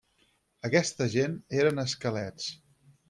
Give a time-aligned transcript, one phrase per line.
[0.69, 2.49] Aquesta gent eren esquelets.